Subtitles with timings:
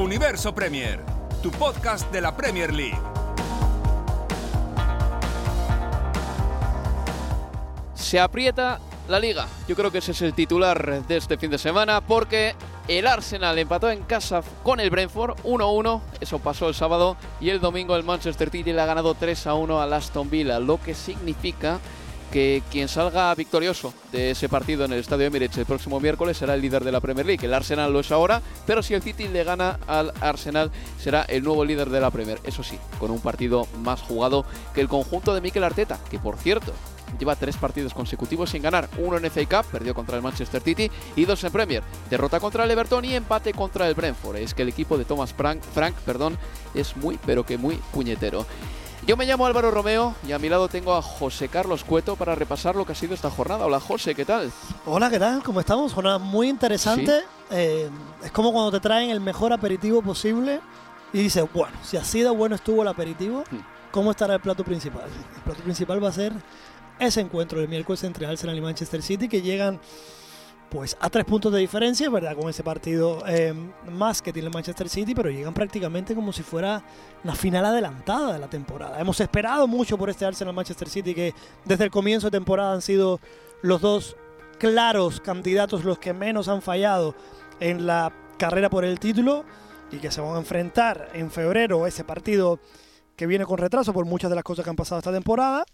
[0.00, 0.98] Universo Premier,
[1.42, 2.98] tu podcast de la Premier League.
[7.92, 9.46] Se aprieta la liga.
[9.68, 12.54] Yo creo que ese es el titular de este fin de semana porque
[12.88, 16.00] el Arsenal empató en casa con el Brentford 1-1.
[16.18, 19.92] Eso pasó el sábado y el domingo el Manchester City le ha ganado 3-1 al
[19.92, 21.78] Aston Villa, lo que significa
[22.30, 26.54] que quien salga victorioso de ese partido en el Estadio Emirates el próximo miércoles será
[26.54, 27.44] el líder de la Premier League.
[27.44, 31.42] El Arsenal lo es ahora, pero si el City le gana al Arsenal será el
[31.42, 32.38] nuevo líder de la Premier.
[32.44, 36.36] Eso sí, con un partido más jugado que el conjunto de Mikel Arteta, que por
[36.36, 36.72] cierto
[37.18, 38.88] lleva tres partidos consecutivos sin ganar.
[38.98, 41.82] Uno en FA Cup, perdió contra el Manchester City, y dos en Premier.
[42.08, 44.36] Derrota contra el Everton y empate contra el Brentford.
[44.36, 46.38] Es que el equipo de Thomas Frank, Frank perdón,
[46.74, 48.46] es muy, pero que muy puñetero.
[49.10, 52.36] Yo me llamo Álvaro Romeo y a mi lado tengo a José Carlos Cueto para
[52.36, 53.66] repasar lo que ha sido esta jornada.
[53.66, 54.52] Hola José, ¿qué tal?
[54.86, 55.42] Hola, ¿qué tal?
[55.42, 55.92] ¿Cómo estamos?
[55.92, 57.22] Jornada muy interesante.
[57.50, 57.90] Eh,
[58.22, 60.60] es como cuando te traen el mejor aperitivo posible
[61.12, 63.42] y dices, bueno, si así de bueno estuvo el aperitivo,
[63.90, 65.06] ¿cómo estará el plato principal?
[65.34, 66.32] El plato principal va a ser
[67.00, 69.80] ese encuentro del miércoles entre Arsenal y Manchester City que llegan
[70.70, 72.36] pues a tres puntos de diferencia, ¿verdad?
[72.36, 73.52] Con ese partido eh,
[73.90, 76.82] más que tiene Manchester City, pero llegan prácticamente como si fuera
[77.24, 79.00] la final adelantada de la temporada.
[79.00, 82.82] Hemos esperado mucho por este Arsenal Manchester City, que desde el comienzo de temporada han
[82.82, 83.20] sido
[83.62, 84.16] los dos
[84.58, 87.14] claros candidatos, los que menos han fallado
[87.58, 89.44] en la carrera por el título
[89.90, 92.60] y que se van a enfrentar en febrero ese partido
[93.16, 95.64] que viene con retraso por muchas de las cosas que han pasado esta temporada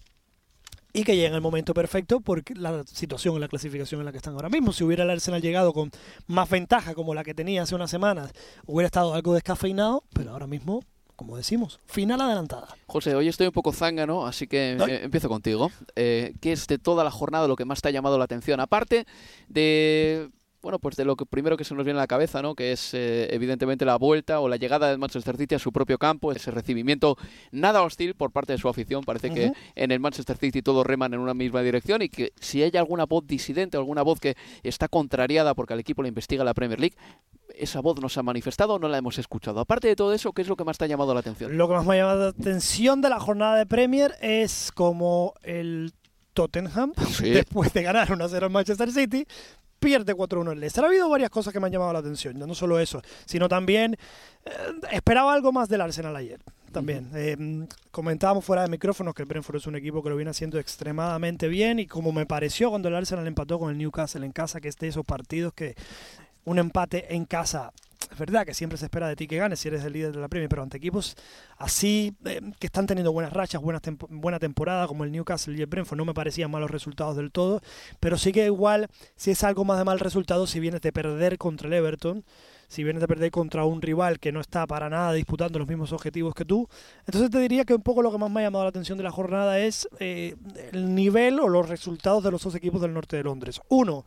[0.96, 4.12] y que llega en el momento perfecto por la situación en la clasificación en la
[4.12, 4.72] que están ahora mismo.
[4.72, 5.90] Si hubiera el Arsenal llegado con
[6.26, 8.32] más ventaja como la que tenía hace unas semanas,
[8.64, 10.82] hubiera estado algo descafeinado, pero ahora mismo
[11.14, 12.68] como decimos, final adelantada.
[12.86, 15.70] José, hoy estoy un poco zángano, así que eh, empiezo contigo.
[15.96, 18.60] Eh, ¿Qué es de toda la jornada lo que más te ha llamado la atención?
[18.60, 19.06] Aparte
[19.48, 20.28] de
[20.62, 22.54] bueno, pues de lo que primero que se nos viene a la cabeza, ¿no?
[22.54, 25.98] Que es eh, evidentemente la vuelta o la llegada del Manchester City a su propio
[25.98, 27.16] campo, ese recibimiento
[27.52, 29.04] nada hostil por parte de su afición.
[29.04, 32.62] Parece que en el Manchester City todos reman en una misma dirección y que si
[32.62, 36.54] hay alguna voz disidente, alguna voz que está contrariada porque al equipo le investiga la
[36.54, 36.96] Premier League,
[37.54, 39.60] esa voz no se ha manifestado no la hemos escuchado.
[39.60, 41.56] Aparte de todo eso, ¿qué es lo que más te ha llamado la atención?
[41.56, 45.34] Lo que más me ha llamado la atención de la jornada de Premier es como
[45.42, 45.92] el
[46.32, 49.26] Tottenham, después de ganar 1-0 al Manchester City,
[49.78, 50.84] pierde 4-1 el Leicester.
[50.84, 53.96] Ha habido varias cosas que me han llamado la atención, no solo eso, sino también
[54.44, 54.50] eh,
[54.92, 56.40] esperaba algo más del Arsenal ayer.
[56.72, 60.30] También eh, comentábamos fuera de micrófonos que el Brentford es un equipo que lo viene
[60.30, 64.32] haciendo extremadamente bien y como me pareció cuando el Arsenal empató con el Newcastle en
[64.32, 65.74] casa, que es de esos partidos que
[66.44, 67.72] un empate en casa
[68.10, 70.20] es verdad que siempre se espera de ti que ganes si eres el líder de
[70.20, 71.16] la Premier, pero ante equipos
[71.58, 75.98] así eh, que están teniendo buenas rachas, buena, temporada como el Newcastle y el Brentford,
[75.98, 77.60] no me parecían malos resultados del todo,
[78.00, 81.38] pero sí que igual si es algo más de mal resultado si vienes de perder
[81.38, 82.24] contra el Everton,
[82.68, 85.92] si vienes de perder contra un rival que no está para nada disputando los mismos
[85.92, 86.68] objetivos que tú.
[87.06, 89.04] Entonces te diría que un poco lo que más me ha llamado la atención de
[89.04, 90.36] la jornada es eh,
[90.72, 93.60] el nivel o los resultados de los dos equipos del norte de Londres.
[93.68, 94.04] Uno,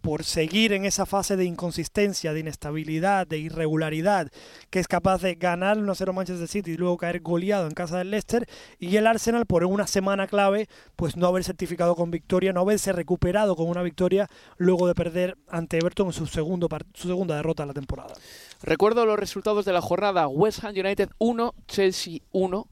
[0.00, 4.30] por seguir en esa fase de inconsistencia, de inestabilidad, de irregularidad,
[4.70, 8.10] que es capaz de ganar 1-0 Manchester City y luego caer goleado en casa del
[8.10, 8.48] Leicester,
[8.78, 12.92] y el Arsenal por una semana clave, pues no haber certificado con victoria, no haberse
[12.92, 17.62] recuperado con una victoria luego de perder ante Everton en su, segundo su segunda derrota
[17.64, 18.14] de la temporada.
[18.62, 22.66] Recuerdo los resultados de la jornada, West Ham United 1, Chelsea 1,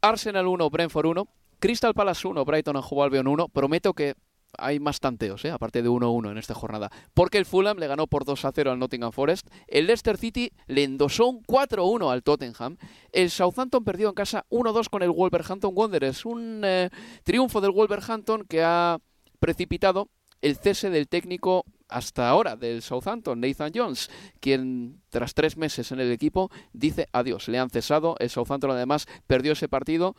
[0.00, 1.28] Arsenal 1, Brentford 1,
[1.58, 4.14] Crystal Palace 1, Brighton and Hove Albion 1, prometo que
[4.58, 5.50] hay más tanteos, ¿eh?
[5.50, 6.90] aparte de 1-1 en esta jornada.
[7.14, 9.48] Porque el Fulham le ganó por 2-0 al Nottingham Forest.
[9.66, 12.76] El Leicester City le endosó un 4-1 al Tottenham.
[13.12, 16.24] El Southampton perdió en casa 1-2 con el Wolverhampton Wanderers.
[16.24, 16.90] Un eh,
[17.24, 18.98] triunfo del Wolverhampton que ha
[19.38, 20.08] precipitado
[20.42, 24.10] el cese del técnico hasta ahora del Southampton, Nathan Jones,
[24.40, 27.48] quien tras tres meses en el equipo dice adiós.
[27.48, 28.16] Le han cesado.
[28.18, 30.16] El Southampton además perdió ese partido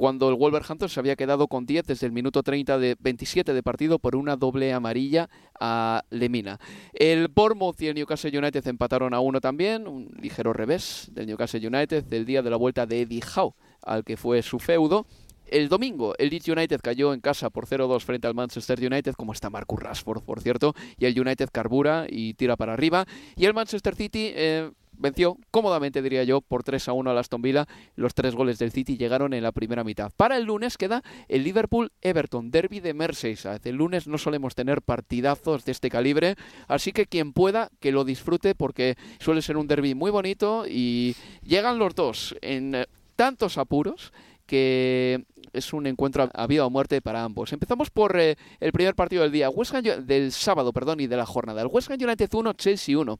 [0.00, 3.62] cuando el Wolverhampton se había quedado con 10 desde el minuto 30 de 27 de
[3.62, 5.28] partido por una doble amarilla
[5.60, 6.58] a Lemina.
[6.94, 11.66] El Bournemouth y el Newcastle United empataron a uno también, un ligero revés del Newcastle
[11.66, 15.04] United del día de la vuelta de Eddie Howe, al que fue su feudo.
[15.44, 19.34] El domingo, el Leeds United cayó en casa por 0-2 frente al Manchester United, como
[19.34, 23.04] está Marcus Rashford, por cierto, y el United carbura y tira para arriba.
[23.36, 24.70] Y el Manchester City eh,
[25.00, 27.66] venció cómodamente, diría yo, por 3 a 1 al Aston Villa.
[27.96, 30.12] Los tres goles del City llegaron en la primera mitad.
[30.16, 33.60] Para el lunes queda el Liverpool-Everton, derby de Merseyside.
[33.64, 36.36] El lunes no solemos tener partidazos de este calibre,
[36.68, 41.16] así que quien pueda que lo disfrute porque suele ser un derby muy bonito y
[41.42, 42.86] llegan los dos en eh,
[43.16, 44.12] tantos apuros
[44.46, 47.52] que es un encuentro a vida o muerte para ambos.
[47.52, 51.26] Empezamos por eh, el primer partido del día, West del sábado, perdón, y de la
[51.26, 51.62] jornada.
[51.62, 53.18] El West Ham United 1, Chelsea 1.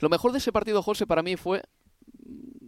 [0.00, 1.62] Lo mejor de ese partido, José, para mí fue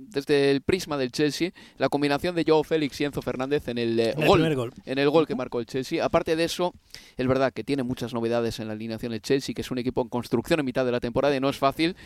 [0.08, 4.00] desde el prisma del Chelsea, la combinación de Joe Félix y Enzo Fernández en el,
[4.00, 6.04] eh, gol, en el gol que marcó el Chelsea.
[6.04, 6.74] Aparte de eso,
[7.16, 10.00] es verdad que tiene muchas novedades en la alineación del Chelsea, que es un equipo
[10.00, 11.96] en construcción en mitad de la temporada y no es fácil.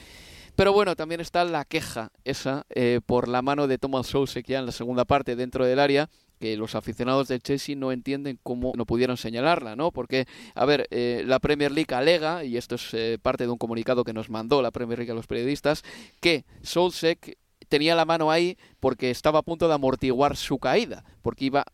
[0.56, 4.58] Pero bueno, también está la queja esa eh, por la mano de Thomas Soucek ya
[4.58, 6.10] en la segunda parte dentro del área
[6.42, 9.92] que los aficionados del Chelsea no entienden cómo no pudieron señalarla, ¿no?
[9.92, 13.58] Porque, a ver, eh, la Premier League alega, y esto es eh, parte de un
[13.58, 15.84] comunicado que nos mandó la Premier League a los periodistas,
[16.20, 21.44] que Solsek tenía la mano ahí porque estaba a punto de amortiguar su caída, porque
[21.44, 21.64] iba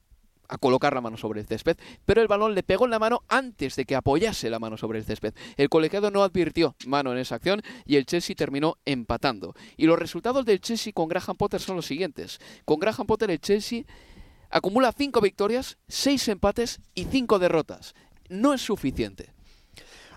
[0.49, 3.23] a colocar la mano sobre el césped, pero el balón le pegó en la mano
[3.29, 5.35] antes de que apoyase la mano sobre el césped.
[5.57, 9.55] El colegiado no advirtió mano en esa acción y el Chelsea terminó empatando.
[9.77, 12.39] Y los resultados del Chelsea con Graham Potter son los siguientes.
[12.65, 13.85] Con Graham Potter el Chelsea
[14.51, 17.95] acumula cinco victorias, seis empates y cinco derrotas.
[18.29, 19.35] No es suficiente.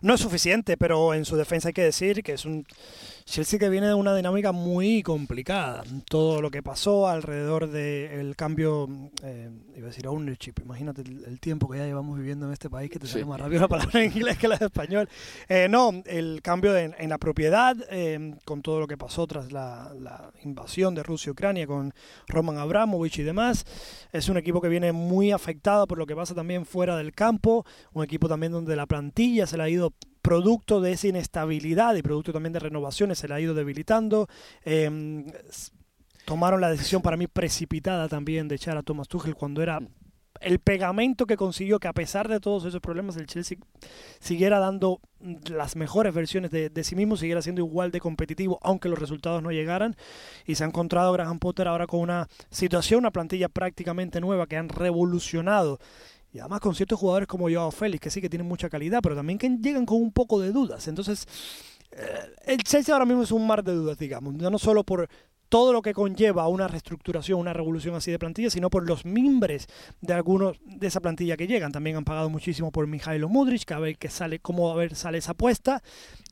[0.02, 2.66] No es suficiente, pero en su defensa hay que decir que es un
[3.26, 5.84] Chelsea que viene de una dinámica muy complicada.
[6.10, 8.90] Todo lo que pasó alrededor del cambio,
[9.24, 12.90] eh, iba a decir ownership, imagínate el, tiempo que ya llevamos viviendo en este país
[12.90, 15.08] que te sale más rápido la palabra en inglés que la de español.
[15.48, 19.94] Eh, no, el cambio en la propiedad, eh, con todo lo que pasó tras la,
[20.00, 21.94] la invasión de Rusia y Ucrania con
[22.28, 23.66] Roman Abramovich y demás.
[24.12, 27.66] Es un equipo que viene muy afectado por lo que pasa también fuera del campo,
[27.94, 29.91] un equipo también donde la plantilla se le ha ido
[30.22, 34.28] producto de esa inestabilidad y producto también de renovaciones se le ha ido debilitando.
[34.64, 35.26] Em,
[36.26, 39.80] tomaron la decisión para mí precipitada también de echar a Thomas Tuchel cuando era
[40.40, 43.58] el pegamento que consiguió que a pesar de todos esos problemas el Chelsea
[44.20, 45.00] siguiera dando
[45.50, 49.52] las mejores versiones de, sí mismo, siguiera siendo igual de competitivo aunque los resultados no
[49.52, 49.96] llegaran
[50.46, 54.58] y se ha encontrado Graham Potter ahora con una situación, una plantilla prácticamente nueva que
[54.58, 55.80] han revolucionado
[56.34, 59.16] y además con ciertos jugadores como Joao Félix, que sí que tienen mucha calidad, pero
[59.16, 60.88] también que llegan con un poco de dudas.
[60.88, 61.28] Entonces,
[61.92, 64.34] eh, el Chelsea ahora mismo es un mar de dudas, digamos.
[64.34, 65.10] No solo por
[65.52, 69.68] todo lo que conlleva una reestructuración, una revolución así de plantilla, sino por los mimbres
[70.00, 71.74] de algunos de esa plantilla que llegan.
[71.74, 74.96] También han pagado muchísimo por Mijailo Mudrich, que a ver que sale, cómo a ver
[74.96, 75.84] sale esa apuesta.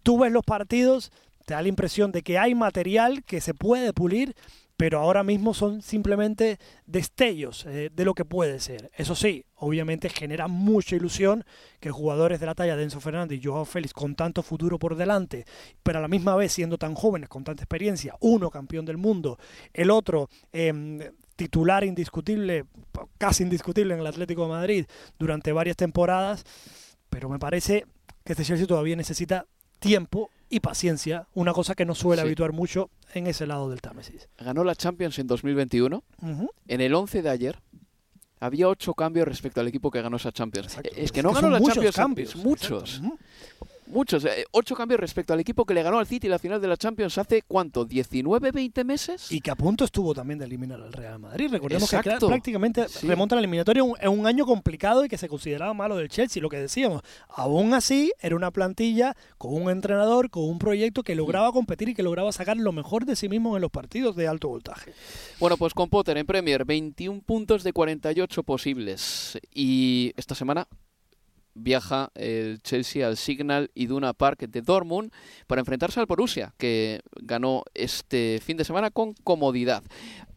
[0.03, 1.11] Tú ves los partidos,
[1.45, 4.37] te da la impresión de que hay material que se puede pulir,
[4.79, 8.89] pero ahora mismo son simplemente destellos eh, de lo que puede ser.
[8.95, 11.43] Eso sí, obviamente genera mucha ilusión
[11.81, 14.95] que jugadores de la talla de Enzo Fernández y Joao Félix con tanto futuro por
[14.95, 15.43] delante,
[15.83, 19.37] pero a la misma vez siendo tan jóvenes, con tanta experiencia, uno campeón del mundo,
[19.73, 21.01] el otro em,
[21.35, 22.63] titular indiscutible,
[23.17, 24.85] casi indiscutible en el Atlético de Madrid
[25.17, 26.45] durante varias temporadas,
[27.09, 27.85] pero me parece
[28.23, 29.45] que este Chelsea todavía necesita
[29.79, 34.29] tiempo y paciencia, una cosa que no suele habituar mucho en ese lado del Támesis.
[34.37, 36.03] Ganó la Champions en 2021.
[36.67, 37.59] En el 11 de ayer
[38.39, 40.77] había ocho cambios respecto al equipo que ganó esa Champions.
[40.95, 42.35] Es que no ganó la Champions, cambios.
[42.35, 43.01] muchos.
[43.89, 46.67] Muchos, eh, ocho cambios respecto al equipo que le ganó al City la final de
[46.67, 49.31] la Champions hace cuánto, 19, 20 meses.
[49.31, 51.49] Y que a punto estuvo también de eliminar al Real Madrid.
[51.49, 55.95] Recordemos que prácticamente remonta la eliminatoria en un año complicado y que se consideraba malo
[55.95, 57.01] del Chelsea, lo que decíamos.
[57.29, 61.95] Aún así, era una plantilla con un entrenador, con un proyecto que lograba competir y
[61.95, 64.93] que lograba sacar lo mejor de sí mismo en los partidos de alto voltaje.
[65.39, 69.39] Bueno, pues con Potter en Premier, 21 puntos de 48 posibles.
[69.51, 70.67] Y esta semana
[71.53, 75.11] viaja el Chelsea al Signal Iduna Park de Dortmund
[75.47, 79.83] para enfrentarse al Borussia, que ganó este fin de semana con comodidad.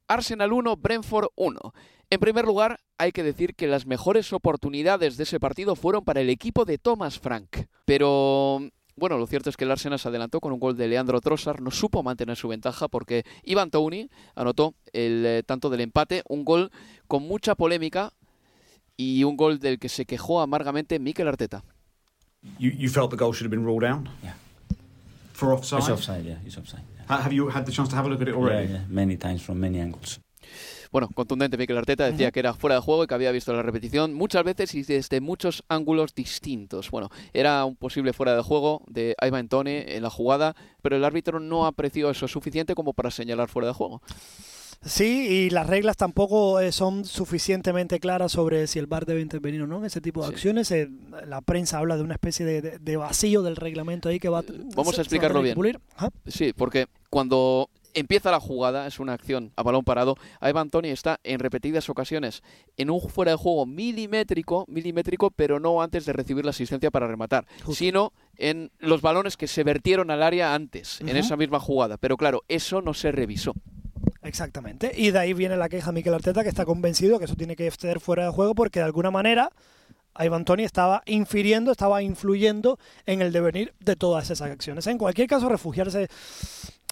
[0.09, 1.75] Arsenal 1, Brentford 1.
[2.11, 6.21] En primer lugar, hay que decir que las mejores oportunidades de ese partido fueron para
[6.21, 7.67] el equipo de Thomas Frank.
[7.87, 8.61] Pero
[8.97, 11.61] bueno, lo cierto es que el Arsenal se adelantó con un gol de Leandro Trossard,
[11.61, 16.45] no supo mantener su ventaja porque Ivan Tony anotó el eh, tanto del empate, un
[16.45, 16.71] gol
[17.09, 18.13] con mucha polémica
[19.19, 21.65] y un gol del que se quejó amargamente Mikel Arteta.
[22.59, 24.07] You, you felt the goal should have been ruled out?
[24.23, 24.35] Yeah.
[25.33, 25.81] For offside?
[25.81, 26.83] It's offside, yeah, it's offside.
[27.09, 28.69] Ha- Have you had the chance to have a look at it already?
[28.73, 30.21] Yeah, yeah, many times from many angles.
[30.91, 33.63] Bueno, contundente Mikel Arteta decía que era fuera de juego y que había visto la
[33.63, 36.91] repetición muchas veces y desde muchos ángulos distintos.
[36.91, 41.05] Bueno, era un posible fuera de juego de Ivan Tone en la jugada, pero el
[41.05, 44.03] árbitro no apreció eso suficiente como para señalar fuera de juego.
[44.85, 49.63] Sí, y las reglas tampoco eh, son suficientemente claras sobre si el VAR debe intervenir
[49.63, 50.35] o no en ese tipo de Sí.
[50.35, 50.71] acciones.
[50.73, 50.89] Eh,
[51.27, 54.43] la prensa habla de una especie de, de- de vacío del reglamento ahí que va
[54.75, 55.57] Vamos a explicarlo bien.
[56.27, 61.21] Sí, porque cuando empieza la jugada, es una acción a balón parado, Ivan Tony está
[61.25, 62.43] en repetidas ocasiones
[62.79, 67.07] en un fuera de juego milimétrico, milimétrico, pero no antes de recibir la asistencia para
[67.07, 67.75] rematar, Justo.
[67.75, 71.99] sino en los balones que se vertieron al área antes, en esa misma jugada.
[71.99, 73.53] Pero claro, eso no se revisó.
[74.33, 74.93] Exactamente.
[74.97, 77.55] Y de ahí viene la queja de Mikel Arteta, que está convencido que eso tiene
[77.55, 79.51] que ser fuera de juego porque de alguna manera
[80.19, 84.87] Ivan Tony estaba infiriendo, estaba influyendo en el devenir de todas esas acciones.
[84.87, 86.09] En cualquier caso, refugiarse.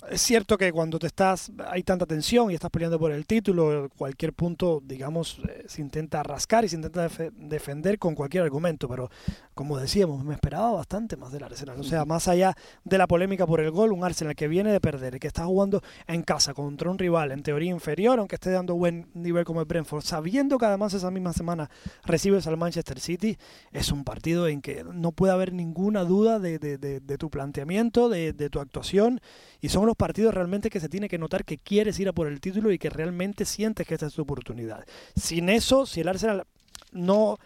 [0.09, 3.89] Es cierto que cuando te estás, hay tanta tensión y estás peleando por el título,
[3.97, 8.89] cualquier punto, digamos, eh, se intenta rascar y se intenta defe- defender con cualquier argumento,
[8.89, 9.11] pero
[9.55, 11.79] como decíamos, me esperaba bastante más del Arsenal.
[11.79, 14.81] O sea, más allá de la polémica por el gol, un Arsenal que viene de
[14.81, 18.75] perder que está jugando en casa contra un rival en teoría inferior, aunque esté dando
[18.77, 21.69] buen nivel como el Brentford, sabiendo que además esa misma semana
[22.05, 23.37] recibes al Manchester City,
[23.71, 27.29] es un partido en que no puede haber ninguna duda de, de- de- de tu
[27.29, 29.21] planteamiento, de, de tu actuación,
[29.61, 32.29] y son los partidos realmente que se tiene que notar que quieres ir a por
[32.29, 34.85] el título y que realmente sientes que esta es tu oportunidad.
[35.17, 36.45] Sin eso, si el Arsenal
[36.93, 37.39] no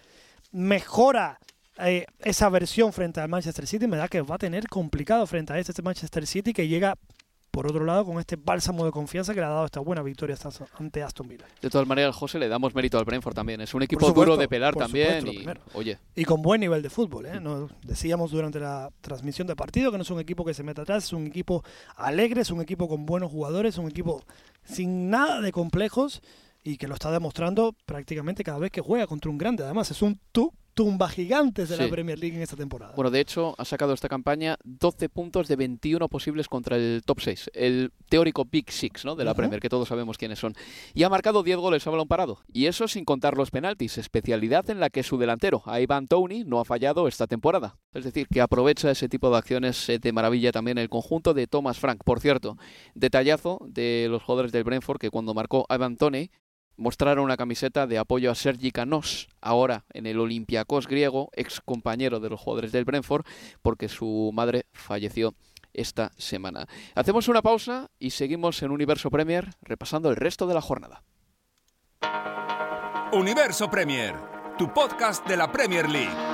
[0.53, 1.39] mejora
[1.79, 5.55] eh, esa versión frente al Manchester City, me da que va a tener complicado frente
[5.55, 6.97] a este Manchester City que llega,
[7.55, 10.37] por otro lado, con este bálsamo de confianza que le ha dado esta buena victoria
[10.79, 11.45] ante Aston Villa.
[11.63, 13.61] De todas maneras, José, le damos mérito al Brentford también.
[13.61, 15.21] Es un equipo supuesto, duro de pelar también.
[15.21, 15.61] supuesto, y, primero.
[15.75, 17.27] oye, Y con buen nivel de fútbol.
[17.27, 17.41] ¿eh?
[17.85, 21.05] Decíamos durante la transmisión de partido que no es un equipo que se mete atrás,
[21.05, 21.63] es un equipo
[21.97, 24.25] alegre, es un equipo con buenos jugadores, es un equipo
[24.65, 26.23] sin nada de complejos
[26.65, 29.63] y que lo está demostrando prácticamente cada vez que juega contra un grande.
[29.63, 31.83] Además, es un tu- tumba gigantes de Sí.
[31.83, 32.93] la Premier League en esta temporada.
[32.97, 37.21] Bueno, de hecho, ha sacado esta campaña 12 puntos de 21 posibles contra el top
[37.21, 39.15] 6, el teórico Big Six ¿no?
[39.17, 39.35] de la.
[39.35, 40.55] Premier, que todos sabemos quiénes son.
[40.95, 42.41] Y ha marcado 10 goles a balón parado.
[42.53, 46.61] Y eso sin contar los penaltis, especialidad en la que su delantero, Ivan Tony, no
[46.61, 47.77] ha fallado esta temporada.
[47.93, 51.47] Es decir, que aprovecha ese tipo de acciones eh, de maravilla también el conjunto de
[51.47, 52.03] Thomas Frank.
[52.05, 52.57] Por cierto,
[52.95, 56.31] detallazo de los jugadores del Brentford que cuando marcó Ivan Tony
[56.77, 62.21] mostraron una camiseta de apoyo a Sergi Canos, ahora en el Olympiacos griego, ex compañero
[62.21, 63.25] de los jugadores del Brentford,
[63.63, 65.35] porque su madre falleció
[65.73, 66.67] esta semana.
[66.95, 71.03] Hacemos una pausa y seguimos en Universo Premier repasando el resto de la jornada.
[73.13, 74.15] Universo Premier,
[74.59, 76.34] tu podcast de la Premier League.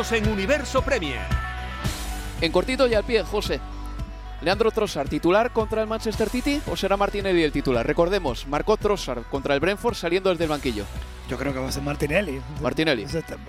[0.00, 1.20] En Universo Premier.
[2.40, 3.60] En cortito y al pie, José.
[4.40, 7.86] Leandro Trossard, titular contra el Manchester City o será Martinelli el titular?
[7.86, 10.84] Recordemos, marcó Trossard contra el Brentford saliendo desde el banquillo.
[11.28, 12.40] Yo creo que va a ser Martinelli.
[12.62, 13.04] Martinelli.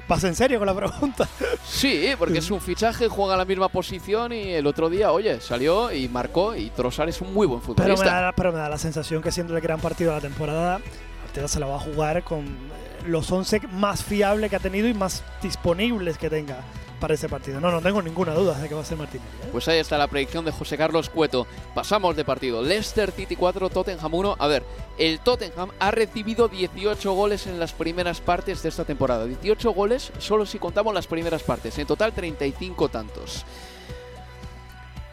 [0.10, 1.26] ¿Pasa en serio con la pregunta?
[1.66, 5.40] Sí, porque es un fichaje, juega en la misma posición y el otro día, oye,
[5.40, 8.04] salió y marcó y Trossard es un muy buen Pero futbolista.
[8.04, 10.82] me, da, pero me da la sensación que siendo el gran partido de la temporada,
[11.24, 14.88] Arteta se la va a jugar con eh, los 11 más fiables que ha tenido
[14.88, 16.64] y más disponibles que tenga
[17.02, 17.60] para ese partido.
[17.60, 19.28] No, no tengo ninguna duda de que va a ser Martinelli.
[19.44, 19.50] ¿eh?
[19.52, 21.48] Pues ahí está la predicción de José Carlos Cueto.
[21.74, 22.62] Pasamos de partido.
[22.62, 24.36] Leicester City 4, Tottenham 1.
[24.40, 24.64] A ver,
[24.98, 29.26] el Tottenham ha recibido 18 goles en las primeras partes de esta temporada.
[29.26, 31.78] 18 goles solo si contamos las primeras partes.
[31.80, 33.46] En total 35 tantos.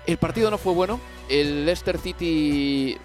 [0.06, 1.00] El partido no fue bueno.
[1.28, 2.98] El Leicester City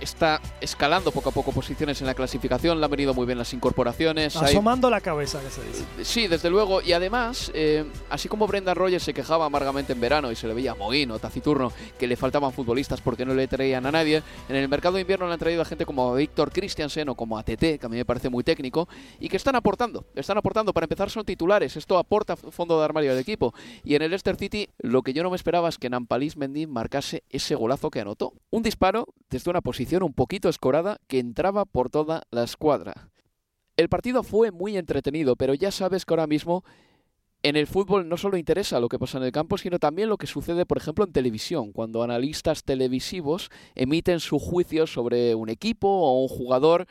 [0.00, 2.78] está escalando poco a poco posiciones en la clasificación.
[2.78, 4.36] Le han venido muy bien las incorporaciones.
[4.36, 5.84] Hay- Asomando la cabeza, que se dice.
[6.04, 6.80] Sí, desde luego.
[6.82, 10.54] Y además, eh, así como Brendan Rogers se quejaba amargamente en verano y se le
[10.54, 14.68] veía mohino, taciturno, que le faltaban futbolistas porque no le traían a nadie, en el
[14.68, 17.86] mercado de invierno le han traído a gente como Víctor Christiansen o como ATT, que
[17.86, 18.88] a mí me parece muy técnico,
[19.18, 20.04] y que están aportando.
[20.14, 20.72] Están aportando.
[20.72, 21.76] Para empezar, son titulares.
[21.76, 23.54] Esto aporta fondo de armario al equipo.
[23.84, 26.66] Y en el Leicester City, lo que yo no me esperaba es que Nampalis Mendy
[26.66, 28.32] marcase ese golazo que anotó.
[28.50, 33.10] Un disparo desde una posición un poquito escorada que entraba por toda la escuadra.
[33.76, 36.64] El partido fue muy entretenido, pero ya sabes que ahora mismo
[37.42, 40.18] en el fútbol no solo interesa lo que pasa en el campo, sino también lo
[40.18, 45.88] que sucede, por ejemplo, en televisión, cuando analistas televisivos emiten su juicio sobre un equipo
[45.88, 46.86] o un jugador.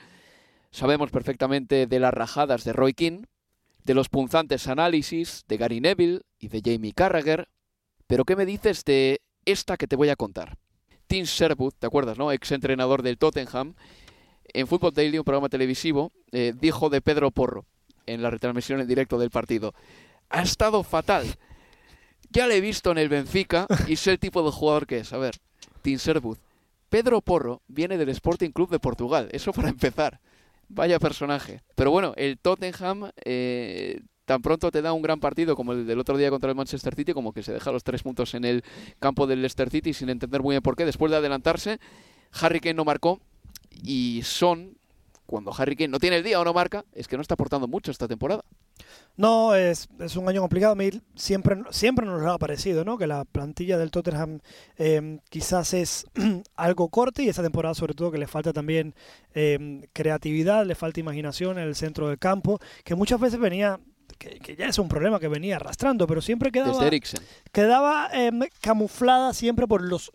[0.71, 3.23] Sabemos perfectamente de las rajadas de Roy King,
[3.83, 7.47] de los punzantes análisis de Gary Neville y de Jamie Carragher.
[8.07, 10.57] Pero ¿qué me dices de esta que te voy a contar?
[11.09, 12.31] Tim Sherwood, ¿te acuerdas, no?
[12.31, 13.73] Ex entrenador del Tottenham,
[14.53, 17.65] en Football Daily, un programa televisivo, eh, dijo de Pedro Porro
[18.05, 19.73] en la retransmisión en directo del partido.
[20.29, 21.25] Ha estado fatal.
[22.29, 25.11] Ya le he visto en el Benfica y sé el tipo de jugador que es.
[25.11, 25.33] A ver,
[25.81, 26.37] Tim Sherwood.
[26.89, 29.29] Pedro Porro viene del Sporting Club de Portugal.
[29.31, 30.19] Eso para empezar.
[30.67, 31.63] Vaya personaje.
[31.73, 35.97] Pero bueno, el Tottenham eh, tan pronto te da un gran partido como el del
[35.97, 38.63] otro día contra el Manchester City, como que se deja los tres puntos en el
[38.99, 40.85] campo del Leicester City sin entender muy bien por qué.
[40.85, 41.79] Después de adelantarse,
[42.39, 43.19] Harry Kane no marcó
[43.81, 44.77] y Son,
[45.25, 47.67] cuando Harry Kane no tiene el día o no marca, es que no está aportando
[47.67, 48.43] mucho esta temporada.
[49.17, 50.75] No, es, es un año complicado.
[51.15, 52.99] Siempre, siempre nos ha parecido, ¿no?
[52.99, 54.41] Que la plantilla del Tottenham
[54.77, 56.05] eh, quizás es
[56.55, 58.93] algo corta y esta temporada sobre todo que le falta también
[59.33, 63.79] eh, creatividad, le falta imaginación en el centro del campo, que muchas veces venía
[64.17, 66.89] que, que, ya es un problema que venía arrastrando, pero siempre quedaba,
[67.51, 70.11] quedaba eh, camuflada siempre por los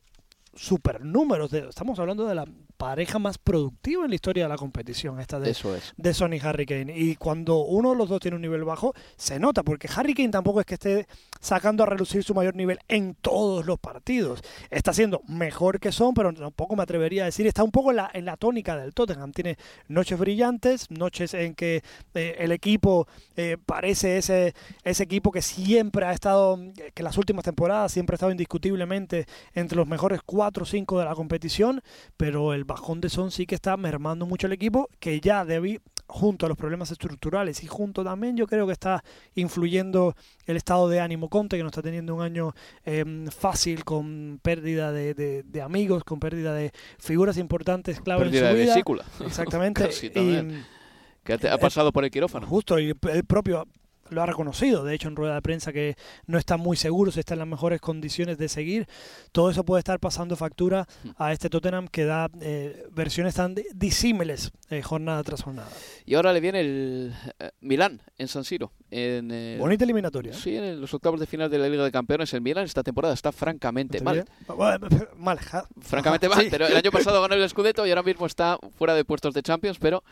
[0.55, 1.51] supernúmeros.
[1.51, 2.47] De, estamos hablando de la
[2.77, 5.93] pareja más productiva en la historia de la competición, esta de, Eso es.
[5.97, 6.93] de Son y Harry Kane.
[6.97, 10.31] Y cuando uno de los dos tiene un nivel bajo, se nota, porque Harry Kane
[10.31, 11.07] tampoco es que esté
[11.41, 14.43] sacando a relucir su mayor nivel en todos los partidos.
[14.71, 17.97] Está siendo mejor que Son, pero tampoco me atrevería a decir, está un poco en
[17.97, 19.33] la, en la tónica del Tottenham.
[19.33, 19.57] Tiene
[19.89, 21.83] noches brillantes, noches en que
[22.15, 23.07] eh, el equipo
[23.37, 26.59] eh, parece ese, ese equipo que siempre ha estado,
[26.95, 31.05] que las últimas temporadas siempre ha estado indiscutiblemente entre los mejores cuatro o cinco de
[31.05, 31.83] la competición,
[32.17, 35.81] pero el bajón de Son sí que está mermando mucho el equipo, que ya debí,
[36.07, 39.03] junto a los problemas estructurales y junto también yo creo que está
[39.35, 40.15] influyendo
[40.47, 44.93] el estado de ánimo Conte, que no está teniendo un año eh, fácil con pérdida
[44.93, 48.75] de, de, de, amigos, con pérdida de figuras importantes clave pérdida en su de vida.
[48.75, 49.05] vesícula.
[49.21, 49.83] Exactamente.
[49.85, 52.47] Casi que ha pasado por el quirófano.
[52.47, 53.67] Justo, y el propio
[54.11, 57.21] lo ha reconocido, de hecho, en rueda de prensa que no está muy seguro si
[57.21, 58.87] está en las mejores condiciones de seguir.
[59.33, 60.87] Todo eso puede estar pasando factura
[61.17, 65.69] a este Tottenham que da eh, versiones tan disímiles eh, jornada tras jornada.
[66.05, 68.73] Y ahora le viene el eh, Milán en San Siro.
[68.91, 70.33] En, eh, Bonita eliminatoria.
[70.33, 72.33] Sí, en los octavos de final de la Liga de Campeones.
[72.35, 74.25] El Milán esta temporada está francamente mal.
[75.17, 75.39] Mal,
[75.81, 76.49] francamente mal, sí.
[76.51, 79.43] pero el año pasado ganó el Scudetto y ahora mismo está fuera de puestos de
[79.43, 80.05] Champions, pero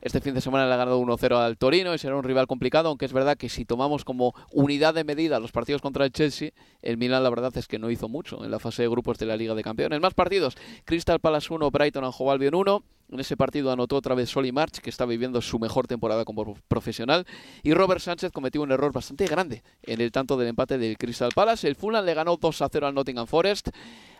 [0.00, 2.88] este fin de semana le ha ganado 1-0 al Torino y será un rival complicado,
[2.88, 6.50] aunque es verdad que si tomamos como unidad de medida los partidos contra el Chelsea,
[6.82, 9.26] el Milan la verdad es que no hizo mucho en la fase de grupos de
[9.26, 10.00] la Liga de Campeones.
[10.00, 14.28] Más partidos, Crystal Palace 1, Brighton and Albion 1, En ese partido anotó otra vez
[14.28, 17.26] Soli March, que está viviendo su mejor temporada como profesional.
[17.62, 21.30] Y Robert Sánchez cometió un error bastante grande en el tanto del empate del Crystal
[21.34, 21.66] Palace.
[21.66, 23.68] El Fulham le ganó 2 a 0 al Nottingham Forest.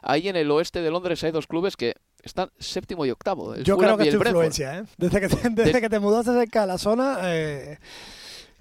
[0.02, 3.56] Ahí en el oeste de Londres hay dos clubes que están séptimo y octavo.
[3.56, 4.84] Yo creo que es tu influencia, ¿eh?
[4.96, 7.78] Desde que te, desde que te mudaste cerca de la zona, eh,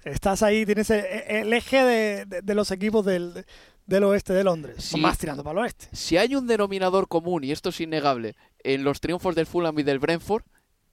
[0.04, 3.44] estás ahí, tienes el, eje de, los equipos del,
[3.86, 5.88] del oeste de Londres, más tirando para el oeste.
[5.92, 9.82] Si hay un denominador común, y esto es innegable, en los triunfos del Fulham y
[9.82, 10.42] del Brentford,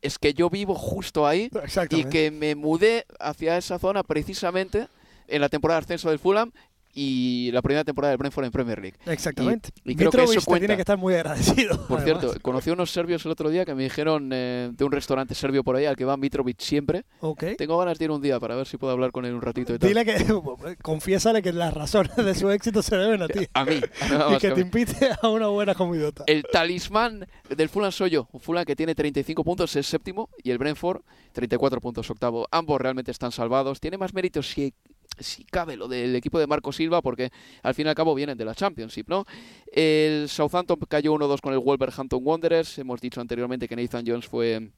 [0.02, 1.50] es que yo vivo justo ahí
[1.90, 4.88] y que me mudé hacia esa zona precisamente
[5.28, 6.52] en la temporada de ascenso del Fulham
[6.98, 8.98] y la primera temporada del Brentford en Premier League.
[9.06, 9.70] Exactamente.
[9.84, 11.86] Y, creo que eso tiene que estar muy agradecido.
[11.88, 14.92] Por cierto, conocí a unos serbios el otro día que me dijeron eh, de un
[14.92, 17.04] restaurante serbio por ahí al que va Mitrovic siempre.
[17.20, 17.58] Okay.
[17.58, 19.76] Tengo ganas de ir un día para ver si puedo hablar con él un ratito
[19.76, 19.90] y tal.
[19.90, 20.26] Dile que,
[20.82, 23.46] confiésale que las razones de su éxito se deben a ti.
[23.54, 23.82] A mí.
[24.36, 26.24] y que te invite a una buena comidota.
[26.28, 28.30] El talismán del Fulham soy yo.
[28.32, 31.02] Un Fulham que tiene 35 puntos, es séptimo, y el Brentford
[31.34, 32.48] 34 puntos, octavo.
[32.52, 33.82] Ambos realmente están salvados.
[33.82, 34.74] Tiene más méritos si
[35.20, 37.32] si cabe lo del equipo de Marco Silva, porque
[37.64, 39.26] al fin y al cabo vienen de la Championship, ¿no?
[39.72, 42.78] El Southampton cayó 1-2 con el Wolverhampton Wanderers.
[42.80, 44.72] Hemos dicho anteriormente que Nathan Jones fue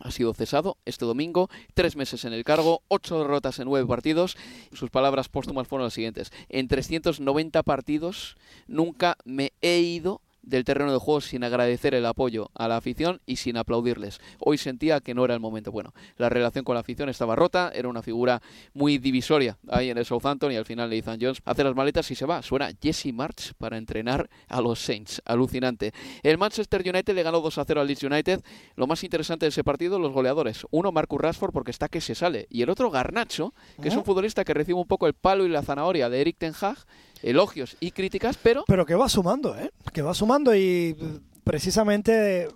[0.00, 4.36] ha sido cesado este domingo, tres meses en el cargo, ocho derrotas en nueve partidos.
[4.72, 6.30] Sus palabras póstumas fueron las siguientes.
[6.48, 12.50] En 390 partidos nunca me he ido del terreno de juego sin agradecer el apoyo
[12.54, 14.20] a la afición y sin aplaudirles.
[14.38, 15.70] Hoy sentía que no era el momento.
[15.70, 18.40] Bueno, la relación con la afición estaba rota, era una figura
[18.72, 22.14] muy divisoria ahí en el Southampton y al final Nathan Jones hace las maletas y
[22.14, 22.42] se va.
[22.42, 25.22] Suena Jesse March para entrenar a los Saints.
[25.24, 25.92] Alucinante.
[26.22, 28.42] El Manchester United le ganó 2 a 0 al Leeds United.
[28.76, 30.66] Lo más interesante de ese partido, los goleadores.
[30.70, 32.46] Uno, Marcus Rashford, porque está que se sale.
[32.50, 35.48] Y el otro, Garnacho, que es un futbolista que recibe un poco el palo y
[35.48, 36.78] la zanahoria de Eric Ten Hag
[37.22, 38.64] elogios y críticas, pero...
[38.66, 39.70] Pero que va sumando, ¿eh?
[39.92, 40.96] Que va sumando y
[41.44, 42.48] precisamente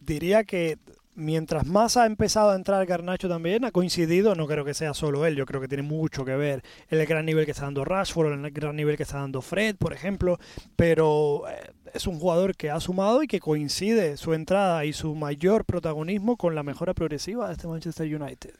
[0.00, 0.78] diría que
[1.14, 5.26] mientras más ha empezado a entrar Garnacho también, ha coincidido, no creo que sea solo
[5.26, 8.32] él, yo creo que tiene mucho que ver el gran nivel que está dando Rashford,
[8.32, 10.38] el gran nivel que está dando Fred, por ejemplo,
[10.76, 15.14] pero eh, es un jugador que ha sumado y que coincide su entrada y su
[15.14, 18.54] mayor protagonismo con la mejora progresiva de este Manchester United.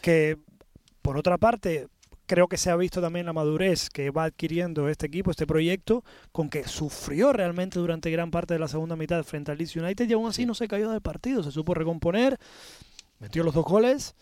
[0.00, 0.38] Que,
[1.02, 1.88] por otra parte,
[2.30, 6.04] creo que se ha visto también la madurez que va adquiriendo este equipo, este proyecto,
[6.30, 10.08] con que sufrió realmente durante gran parte de la segunda mitad frente al Leeds United
[10.08, 12.38] y aún así no se cayó del partido, se supo recomponer,
[13.18, 14.14] metió los dos goles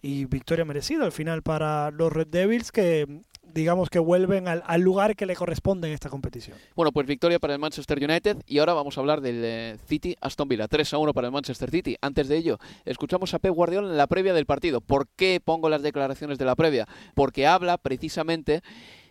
[0.00, 5.16] y victoria merecida al final para los Red Devils que digamos que vuelven al, lugar
[5.16, 6.56] que le corresponde en esta competición.
[6.74, 10.16] Bueno, pues victoria para el Manchester United y ahora vamos a hablar del eh, City
[10.20, 11.96] Aston Villa, 3 a 1 para el Manchester City.
[12.00, 14.80] Antes de ello, escuchamos a Pep Guardiola en la previa del partido.
[14.80, 16.86] ¿Por qué pongo las declaraciones de la previa?
[17.14, 18.62] Porque habla precisamente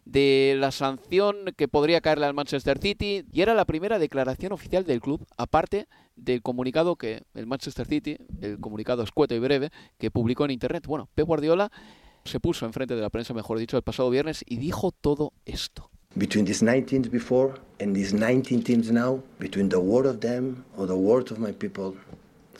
[0.05, 4.85] de la sanción que podría caerle al Manchester City y era la primera declaración oficial
[4.85, 10.11] del club, aparte del comunicado que el Manchester City, el comunicado escueto y breve, que
[10.11, 10.85] publicó en Internet.
[10.85, 11.71] Bueno, Pep Guardiola
[12.25, 15.89] se puso enfrente de la prensa, mejor dicho, el pasado viernes y dijo todo esto.
[16.15, 20.63] Between these 19 teams before and these 19 teams now, between the word of them
[20.77, 21.93] or the word of my people,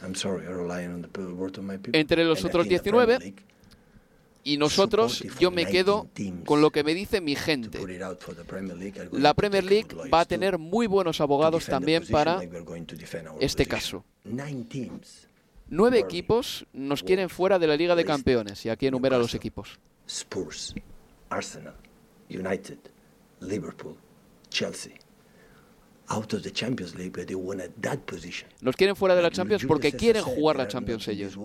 [0.03, 1.99] I'm sorry, I rely on the word of my people.
[1.99, 3.33] Entre los otros 19
[4.43, 6.07] y nosotros, yo me quedo
[6.45, 7.79] con lo que me dice mi gente.
[9.11, 12.41] La Premier League va a tener muy buenos abogados también para
[13.39, 14.05] este caso.
[15.67, 19.79] Nueve equipos nos quieren fuera de la Liga de Campeones y aquí enumera los equipos.
[20.07, 20.75] Spurs,
[21.29, 21.75] Arsenal,
[22.29, 22.77] United,
[23.39, 23.95] Liverpool,
[24.49, 24.93] Chelsea.
[26.07, 28.47] Out of the Champions League, they at that position.
[28.61, 31.35] Nos quieren fuera de la Champions porque quieren jugar la Champions ellos.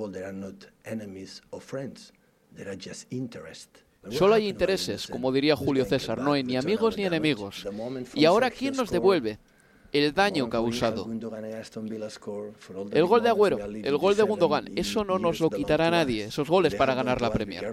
[4.10, 7.66] Solo hay intereses, como diría Julio César, no hay ni amigos ni enemigos.
[8.14, 9.38] Y ahora, ¿quién nos devuelve?
[9.92, 11.08] El daño causado.
[12.92, 16.48] El gol de Agüero, el gol de Gundogan, eso no nos lo quitará nadie, esos
[16.48, 17.72] goles para ganar la Premier.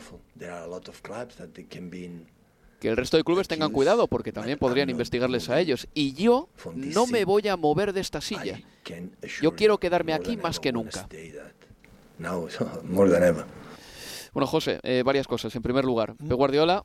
[2.80, 5.88] Que el resto de clubes tengan cuidado porque también podrían investigarles a ellos.
[5.94, 8.62] Y yo no me voy a mover de esta silla.
[9.42, 11.08] Yo quiero quedarme aquí más que nunca.
[14.34, 15.56] Bueno, José, eh, varias cosas.
[15.56, 16.84] En primer lugar, Pep Guardiola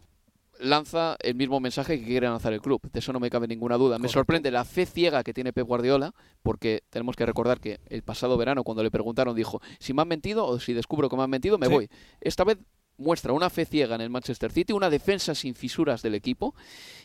[0.62, 2.81] lanza el mismo mensaje que quiere lanzar el club.
[2.90, 3.98] De eso no me cabe ninguna duda.
[3.98, 8.03] Me sorprende la fe ciega que tiene Pep Guardiola, porque tenemos que recordar que el
[8.03, 11.22] pasado verano, cuando le preguntaron, dijo: si me han mentido o si descubro que me
[11.22, 11.88] han mentido, me voy.
[12.20, 12.59] Esta vez
[13.03, 16.55] muestra una fe ciega en el Manchester City, una defensa sin fisuras del equipo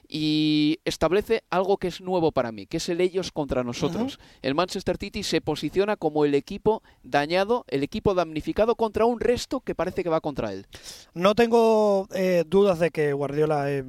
[0.07, 4.19] y establece algo que es nuevo para mí, que es el ellos contra nosotros.
[4.41, 9.59] El Manchester City se posiciona como el equipo dañado, el equipo damnificado contra un resto
[9.59, 10.65] que parece que va contra él.
[11.13, 13.83] No tengo eh, dudas de que Guardiola eh,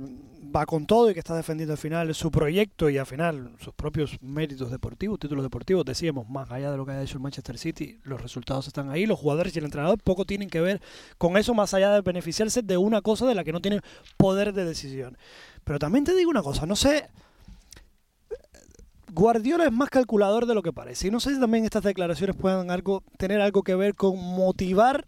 [0.55, 3.75] va con todo y que está defendiendo al final su proyecto y al final sus
[3.75, 7.59] propios méritos deportivos, títulos deportivos, decíamos, más allá de lo que haya hecho el Manchester
[7.59, 10.81] City, los resultados están ahí, los jugadores y el entrenador poco tienen que ver
[11.19, 13.81] con eso más allá de beneficiarse de una cosa de la que no tienen
[14.17, 15.17] poder de decisión.
[15.65, 17.09] Pero también te digo una cosa, no sé,
[19.13, 22.37] Guardiola es más calculador de lo que parece y no sé si también estas declaraciones
[22.37, 25.07] puedan algo, tener algo que ver con motivar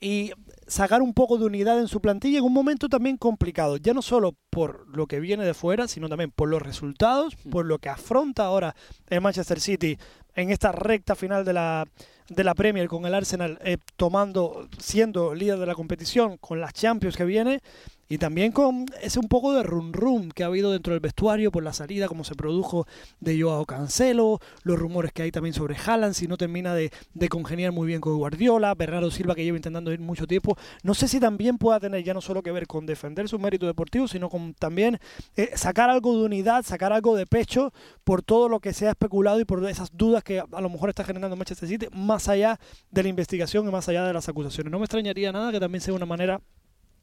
[0.00, 0.32] y
[0.66, 4.02] sacar un poco de unidad en su plantilla en un momento también complicado, ya no
[4.02, 7.50] solo por lo que viene de fuera, sino también por los resultados, mm.
[7.50, 8.74] por lo que afronta ahora
[9.08, 9.98] el Manchester City
[10.34, 11.86] en esta recta final de la,
[12.28, 16.72] de la Premier con el Arsenal eh, tomando, siendo líder de la competición, con las
[16.72, 17.60] Champions que viene
[18.08, 21.50] y también con ese un poco de rum rum que ha habido dentro del vestuario
[21.50, 22.86] por la salida, como se produjo
[23.20, 26.90] de Joao Cancelo, los rumores que hay también sobre Haaland, si no termina de,
[27.28, 30.56] congeniar muy bien con Guardiola, Bernardo Silva que lleva intentando ir mucho tiempo.
[30.82, 33.66] No sé si también pueda tener ya no solo que ver con defender su mérito
[33.66, 34.98] deportivo, sino con también
[35.36, 37.72] eh, sacar algo de unidad, sacar algo de pecho
[38.04, 40.90] por todo lo que se ha especulado y por esas dudas que a lo mejor
[40.90, 44.70] está generando Manchester City, más allá de la investigación y más allá de las acusaciones.
[44.70, 46.40] No me extrañaría nada que también sea una manera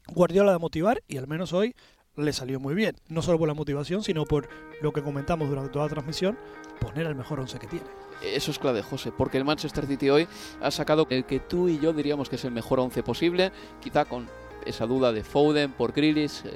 [0.08, 1.74] Guardiola de motivar y al menos hoy
[2.16, 2.96] le salió muy bien.
[3.08, 4.48] No solo por la motivación, sino por
[4.80, 6.38] lo que comentamos durante toda la transmisión,
[6.80, 7.86] poner el mejor once que tiene.
[8.22, 10.28] Eso es clave, José, porque el Manchester City hoy
[10.60, 14.04] ha sacado el que tú y yo diríamos que es el mejor once posible, quizá
[14.04, 14.28] con
[14.64, 16.52] esa duda de Foden por Grealish, eh,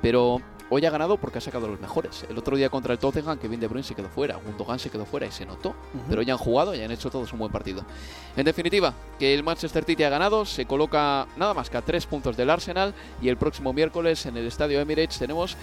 [0.00, 0.40] pero
[0.74, 2.24] Hoy ha ganado porque ha sacado los mejores.
[2.30, 5.04] El otro día contra el Tottenham, Kevin De Bruyne se quedó fuera, Gundogan se quedó
[5.04, 5.74] fuera y se notó.
[6.08, 7.84] Pero ya han jugado y han hecho todos un buen partido.
[8.38, 12.06] En definitiva, que el Manchester City ha ganado, se coloca nada más que a tres
[12.06, 15.58] puntos del Arsenal y el próximo miércoles en el Estadio Emirates tenemos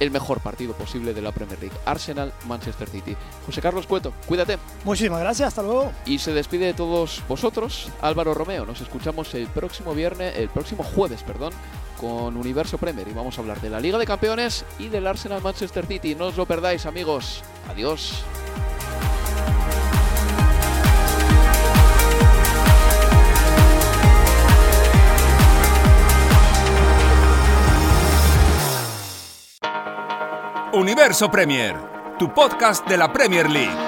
[0.00, 1.76] el mejor partido posible de la Premier League.
[1.84, 3.16] Arsenal-Manchester City.
[3.46, 4.58] José Carlos Cueto, cuídate.
[4.84, 5.92] Muchísimas gracias, hasta luego.
[6.06, 8.66] Y se despide de todos vosotros, Álvaro Romeo.
[8.66, 11.52] Nos escuchamos el próximo viernes, el próximo jueves, perdón,
[12.00, 15.42] con Universo Premier y vamos a hablar de la Liga de Campeones y del Arsenal
[15.42, 16.14] Manchester City.
[16.14, 17.42] No os lo perdáis, amigos.
[17.68, 18.24] Adiós.
[30.78, 31.74] Universo Premier,
[32.18, 33.87] tu podcast de la Premier League.